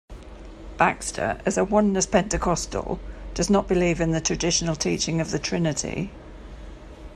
Baxter, 0.77 1.39
as 1.45 1.59
a 1.59 1.63
Oneness 1.63 2.07
Pentecostal, 2.07 2.99
does 3.35 3.51
not 3.51 3.67
believe 3.67 4.01
in 4.01 4.13
the 4.13 4.19
traditional 4.19 4.75
teaching 4.75 5.21
of 5.21 5.27
theTrinity. 5.27 6.09